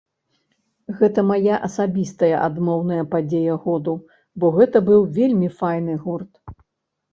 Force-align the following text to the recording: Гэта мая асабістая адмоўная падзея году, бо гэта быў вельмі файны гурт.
Гэта 1.01 1.19
мая 1.31 1.57
асабістая 1.67 2.31
адмоўная 2.47 2.99
падзея 3.13 3.59
году, 3.67 3.95
бо 4.39 4.53
гэта 4.59 4.77
быў 4.91 5.01
вельмі 5.21 5.55
файны 5.63 5.93
гурт. 6.07 6.33